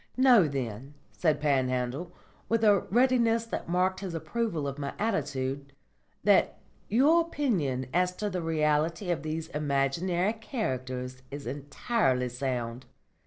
"Know, 0.17 0.47
then," 0.47 0.95
said 1.11 1.39
Panhandle, 1.39 2.11
with 2.49 2.63
a 2.63 2.79
readiness 2.89 3.45
that 3.45 3.69
marked 3.69 3.99
his 3.99 4.15
approval 4.15 4.67
of 4.67 4.79
my 4.79 4.95
attitude, 4.97 5.73
"that 6.23 6.57
your 6.89 7.21
opinion 7.21 7.85
as 7.93 8.15
to 8.15 8.27
the 8.27 8.41
reality 8.41 9.11
of 9.11 9.21
these 9.21 9.49
imaginary 9.49 10.33
characters 10.33 11.21
is 11.29 11.45
entirely 11.45 12.29
sound. 12.29 12.87